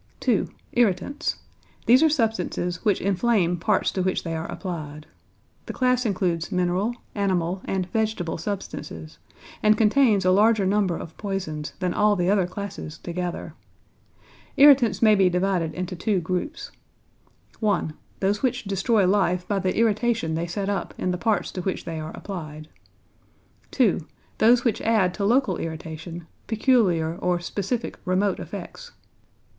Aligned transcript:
=Irritants.= 0.71 1.35
These 1.85 2.01
are 2.01 2.09
substances 2.09 2.83
which 2.83 3.01
inflame 3.01 3.55
parts 3.57 3.91
to 3.91 4.01
which 4.01 4.23
they 4.23 4.35
are 4.35 4.51
applied. 4.51 5.05
The 5.67 5.73
class 5.73 6.07
includes 6.07 6.51
mineral, 6.51 6.95
animal, 7.13 7.61
and 7.65 7.85
vegetable 7.91 8.39
substances, 8.39 9.19
and 9.61 9.77
contains 9.77 10.25
a 10.25 10.31
larger 10.31 10.65
number 10.65 10.97
of 10.97 11.15
poisons 11.17 11.73
than 11.77 11.93
all 11.93 12.15
the 12.15 12.31
other 12.31 12.47
classes 12.47 12.97
together. 12.97 13.53
Irritants 14.57 15.03
may 15.03 15.13
be 15.13 15.29
divided 15.29 15.71
into 15.75 15.95
two 15.95 16.19
groups: 16.19 16.71
(1) 17.59 17.93
Those 18.21 18.41
which 18.41 18.63
destroy 18.63 19.05
life 19.05 19.47
by 19.47 19.59
the 19.59 19.77
irritation 19.77 20.33
they 20.33 20.47
set 20.47 20.67
up 20.67 20.95
in 20.97 21.11
the 21.11 21.17
parts 21.19 21.51
to 21.51 21.61
which 21.61 21.85
they 21.85 21.99
are 21.99 22.17
applied; 22.17 22.69
(2) 23.69 23.99
those 24.39 24.63
which 24.65 24.81
add 24.81 25.13
to 25.13 25.23
local 25.23 25.57
irritation 25.57 26.25
peculiar 26.47 27.17
or 27.17 27.39
specific 27.39 27.99
remote 28.03 28.39
effects. 28.39 28.93